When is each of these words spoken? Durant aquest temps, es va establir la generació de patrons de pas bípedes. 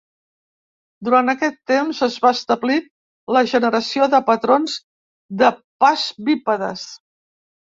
Durant 1.09 1.27
aquest 1.33 1.59
temps, 1.71 1.99
es 2.07 2.15
va 2.23 2.31
establir 2.37 2.77
la 3.37 3.43
generació 3.53 4.09
de 4.15 4.23
patrons 4.31 4.79
de 5.43 5.53
pas 5.85 6.09
bípedes. 6.31 6.89